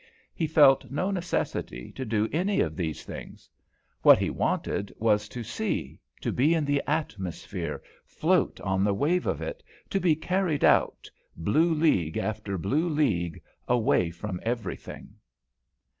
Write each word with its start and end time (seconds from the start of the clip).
He 0.33 0.47
felt 0.47 0.89
no 0.89 1.11
necessity 1.11 1.91
to 1.91 2.03
do 2.05 2.27
any 2.31 2.59
of 2.59 2.75
these 2.75 3.03
things; 3.03 3.47
what 4.01 4.17
he 4.17 4.31
wanted 4.31 4.91
was 4.97 5.29
to 5.29 5.43
see, 5.43 5.99
to 6.21 6.31
be 6.31 6.55
in 6.55 6.65
the 6.65 6.81
atmosphere, 6.87 7.83
float 8.03 8.59
on 8.61 8.83
the 8.83 8.95
wave 8.95 9.27
of 9.27 9.43
it, 9.43 9.61
to 9.91 9.99
be 9.99 10.15
carried 10.15 10.63
out, 10.63 11.07
blue 11.37 11.71
league 11.75 12.17
after 12.17 12.57
blue 12.57 12.89
league, 12.89 13.43
away 13.67 14.09
from 14.09 14.39
everything. 14.41 15.17